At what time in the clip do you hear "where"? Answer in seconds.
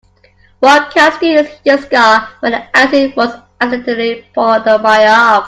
2.39-2.49